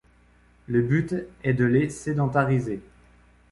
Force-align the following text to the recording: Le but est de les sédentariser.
Le 0.65 0.81
but 0.81 1.13
est 1.43 1.53
de 1.53 1.63
les 1.63 1.91
sédentariser. 1.91 2.81